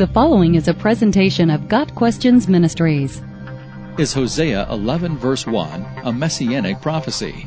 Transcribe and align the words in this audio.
The 0.00 0.06
following 0.06 0.54
is 0.54 0.66
a 0.66 0.72
presentation 0.72 1.50
of 1.50 1.68
Got 1.68 1.94
Questions 1.94 2.48
Ministries. 2.48 3.20
Is 3.98 4.14
Hosea 4.14 4.66
11 4.70 5.18
verse 5.18 5.46
1 5.46 5.86
a 6.04 6.10
messianic 6.10 6.80
prophecy? 6.80 7.46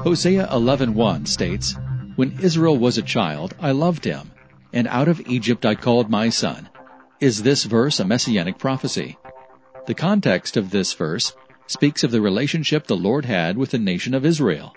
Hosea 0.00 0.48
11:1 0.50 1.24
states, 1.26 1.76
"When 2.16 2.36
Israel 2.40 2.76
was 2.76 2.98
a 2.98 3.02
child, 3.02 3.54
I 3.60 3.70
loved 3.70 4.04
him, 4.04 4.32
and 4.72 4.88
out 4.88 5.06
of 5.06 5.22
Egypt 5.28 5.64
I 5.64 5.76
called 5.76 6.10
my 6.10 6.30
son." 6.30 6.68
Is 7.20 7.44
this 7.44 7.62
verse 7.62 8.00
a 8.00 8.04
messianic 8.04 8.58
prophecy? 8.58 9.16
The 9.86 9.94
context 9.94 10.56
of 10.56 10.70
this 10.70 10.92
verse 10.94 11.32
speaks 11.68 12.02
of 12.02 12.10
the 12.10 12.20
relationship 12.20 12.88
the 12.88 12.96
Lord 12.96 13.24
had 13.24 13.56
with 13.56 13.70
the 13.70 13.78
nation 13.78 14.14
of 14.14 14.26
Israel. 14.26 14.74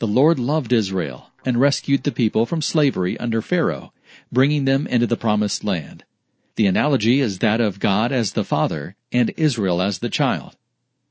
The 0.00 0.08
Lord 0.08 0.40
loved 0.40 0.72
Israel 0.72 1.30
and 1.44 1.60
rescued 1.60 2.02
the 2.02 2.10
people 2.10 2.46
from 2.46 2.62
slavery 2.62 3.16
under 3.20 3.42
Pharaoh 3.42 3.92
bringing 4.32 4.64
them 4.64 4.88
into 4.88 5.06
the 5.06 5.16
promised 5.16 5.62
land. 5.62 6.02
The 6.54 6.66
analogy 6.66 7.20
is 7.20 7.38
that 7.38 7.62
of 7.62 7.80
God 7.80 8.12
as 8.12 8.32
the 8.32 8.44
father 8.44 8.94
and 9.10 9.32
Israel 9.38 9.80
as 9.80 10.00
the 10.00 10.10
child. 10.10 10.54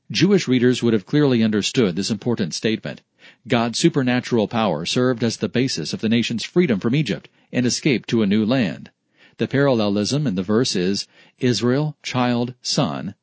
Jewish 0.08 0.46
readers 0.46 0.82
would 0.82 0.92
have 0.92 1.04
clearly 1.04 1.42
understood 1.42 1.96
this 1.96 2.12
important 2.12 2.54
statement. 2.54 3.02
God's 3.48 3.78
supernatural 3.78 4.46
power 4.46 4.86
served 4.86 5.24
as 5.24 5.38
the 5.38 5.48
basis 5.48 5.92
of 5.92 6.00
the 6.00 6.08
nation's 6.08 6.44
freedom 6.44 6.78
from 6.78 6.94
Egypt 6.94 7.28
and 7.50 7.66
escape 7.66 8.06
to 8.06 8.22
a 8.22 8.26
new 8.26 8.46
land. 8.46 8.90
The 9.38 9.48
parallelism 9.48 10.28
in 10.28 10.36
the 10.36 10.44
verse 10.44 10.76
is 10.76 11.08
Israel, 11.40 11.96
child, 12.04 12.54
son, 12.62 13.16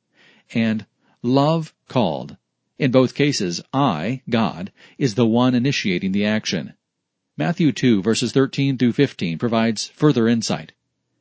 and 0.54 0.86
love, 1.22 1.74
called. 1.88 2.36
In 2.78 2.92
both 2.92 3.16
cases, 3.16 3.62
I, 3.74 4.24
God, 4.30 4.74
is 4.98 5.16
the 5.16 5.26
one 5.26 5.56
initiating 5.56 6.12
the 6.12 6.26
action. 6.26 6.74
Matthew 7.38 7.72
2 7.72 8.02
verses 8.02 8.34
13 8.34 8.78
through 8.78 8.94
15 8.94 9.38
provides 9.38 9.88
further 9.88 10.28
insight. 10.28 10.74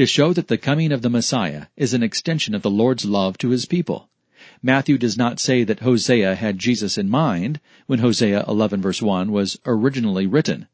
to 0.00 0.06
show 0.06 0.32
that 0.32 0.48
the 0.48 0.56
coming 0.56 0.92
of 0.92 1.02
the 1.02 1.10
Messiah 1.10 1.66
is 1.76 1.92
an 1.92 2.02
extension 2.02 2.54
of 2.54 2.62
the 2.62 2.70
Lord's 2.70 3.04
love 3.04 3.36
to 3.36 3.50
his 3.50 3.66
people. 3.66 4.08
Matthew 4.62 4.96
does 4.96 5.18
not 5.18 5.38
say 5.38 5.62
that 5.62 5.80
Hosea 5.80 6.36
had 6.36 6.58
Jesus 6.58 6.96
in 6.96 7.10
mind 7.10 7.60
when 7.86 7.98
Hosea 7.98 8.46
11 8.48 8.80
verse 8.80 9.02
1 9.02 9.30
was 9.30 9.58
originally 9.66 10.26
written. 10.26 10.68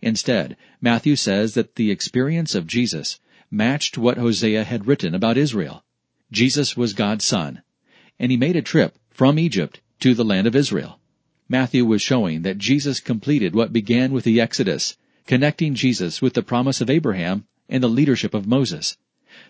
Instead, 0.00 0.56
Matthew 0.80 1.14
says 1.14 1.54
that 1.54 1.76
the 1.76 1.92
experience 1.92 2.56
of 2.56 2.66
Jesus 2.66 3.20
matched 3.52 3.98
what 3.98 4.18
Hosea 4.18 4.64
had 4.64 4.88
written 4.88 5.14
about 5.14 5.36
Israel. 5.38 5.84
Jesus 6.32 6.76
was 6.76 6.92
God's 6.92 7.24
son, 7.24 7.62
and 8.18 8.32
he 8.32 8.36
made 8.36 8.56
a 8.56 8.62
trip 8.62 8.98
from 9.10 9.38
Egypt 9.38 9.80
to 10.00 10.12
the 10.12 10.24
land 10.24 10.48
of 10.48 10.56
Israel. 10.56 10.98
Matthew 11.48 11.84
was 11.84 12.02
showing 12.02 12.42
that 12.42 12.58
Jesus 12.58 12.98
completed 12.98 13.54
what 13.54 13.72
began 13.72 14.10
with 14.10 14.24
the 14.24 14.40
Exodus 14.40 14.96
connecting 15.24 15.74
Jesus 15.74 16.20
with 16.20 16.34
the 16.34 16.42
promise 16.42 16.80
of 16.80 16.90
Abraham 16.90 17.46
and 17.72 17.82
the 17.82 17.88
leadership 17.88 18.34
of 18.34 18.46
Moses. 18.46 18.98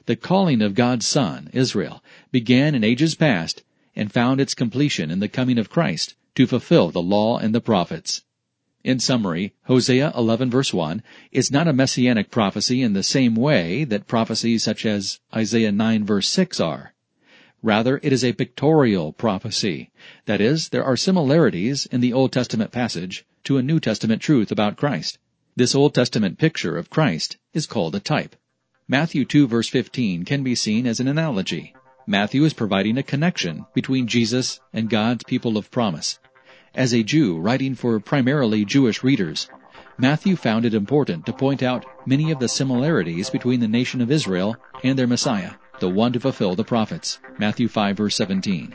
The 0.07 0.15
calling 0.15 0.63
of 0.63 0.77
God's 0.77 1.09
Son, 1.09 1.51
Israel, 1.53 2.05
began 2.31 2.73
in 2.73 2.85
ages 2.85 3.17
past 3.17 3.65
and 3.97 4.13
found 4.13 4.41
its 4.41 4.55
completion 4.55 5.11
in 5.11 5.19
the 5.19 5.29
coming 5.29 5.59
of 5.59 5.69
Christ 5.69 6.15
to 6.37 6.47
fulfill 6.47 6.93
the 6.93 7.03
law 7.03 7.39
and 7.39 7.53
the 7.53 7.61
prophets. 7.61 8.23
In 8.85 9.01
summary, 9.01 9.55
Hosea 9.65 10.13
11 10.17 10.51
verse 10.51 10.73
1 10.73 11.03
is 11.33 11.51
not 11.51 11.67
a 11.67 11.73
messianic 11.73 12.31
prophecy 12.31 12.81
in 12.81 12.93
the 12.93 13.03
same 13.03 13.35
way 13.35 13.83
that 13.83 14.07
prophecies 14.07 14.63
such 14.63 14.87
as 14.87 15.19
Isaiah 15.35 15.73
9 15.73 16.05
verse 16.05 16.29
6 16.29 16.61
are. 16.61 16.95
Rather, 17.61 17.99
it 18.05 18.13
is 18.13 18.23
a 18.23 18.35
pictorial 18.35 19.13
prophecy. 19.13 19.91
That 20.27 20.41
is, 20.41 20.69
there 20.69 20.85
are 20.85 20.97
similarities 20.97 21.87
in 21.87 22.01
the 22.01 22.13
Old 22.13 22.33
Testament 22.33 22.71
passage 22.71 23.25
to 23.45 23.59
a 23.59 23.63
New 23.63 23.81
Testament 23.81 24.23
truth 24.23 24.53
about 24.53 24.77
Christ. 24.77 25.19
This 25.55 25.75
Old 25.75 25.93
Testament 25.93 26.39
picture 26.39 26.79
of 26.79 26.89
Christ 26.89 27.37
is 27.53 27.67
called 27.67 27.95
a 27.95 28.01
type. 28.01 28.37
Matthew 28.89 29.27
2 29.27 29.47
verse 29.47 29.69
15 29.69 30.25
can 30.25 30.43
be 30.43 30.55
seen 30.55 30.87
as 30.87 30.99
an 30.99 31.07
analogy. 31.07 31.75
Matthew 32.07 32.45
is 32.45 32.55
providing 32.55 32.97
a 32.97 33.03
connection 33.03 33.67
between 33.75 34.07
Jesus 34.07 34.61
and 34.73 34.89
God's 34.89 35.25
people 35.25 35.59
of 35.59 35.71
promise. 35.71 36.19
As 36.75 36.95
a 36.95 37.03
Jew 37.03 37.39
writing 37.39 37.75
for 37.75 38.01
primarily 38.01 38.65
Jewish 38.65 39.03
readers, 39.03 39.51
Matthew 39.99 40.37
found 40.37 40.65
it 40.65 40.73
important 40.73 41.27
to 41.27 41.35
point 41.35 41.63
out 41.63 41.85
many 42.07 42.31
of 42.31 42.39
the 42.39 42.49
similarities 42.49 43.29
between 43.29 43.61
the 43.61 43.69
nation 43.69 44.01
of 44.01 44.11
Israel 44.11 44.57
and 44.83 44.99
their 44.99 45.07
Messiah, 45.07 45.53
the 45.81 45.91
one 45.91 46.15
to 46.15 46.21
fulfill 46.21 46.55
the 46.55 46.65
prophets. 46.65 47.19
Matthew 47.39 47.69
5 47.69 47.99
verse 47.99 48.17
17. 48.17 48.75